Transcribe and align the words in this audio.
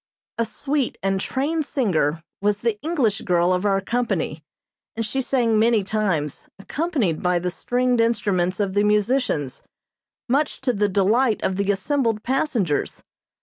A 0.39 0.45
sweet 0.45 0.97
and 1.03 1.21
trained 1.21 1.63
singer 1.63 2.23
was 2.41 2.61
the 2.61 2.81
English 2.81 3.21
girl 3.21 3.53
of 3.53 3.65
our 3.65 3.79
company, 3.79 4.41
and 4.95 5.05
she 5.05 5.21
sang 5.21 5.59
many 5.59 5.83
times, 5.83 6.49
accompanied 6.57 7.21
by 7.21 7.37
the 7.37 7.51
stringed 7.51 8.01
instruments 8.01 8.59
of 8.59 8.73
the 8.73 8.83
musicians, 8.83 9.61
much 10.27 10.59
to 10.61 10.73
the 10.73 10.89
delight 10.89 11.43
of 11.43 11.55
the 11.55 11.69
assembled 11.69 12.23
passengers. 12.23 13.03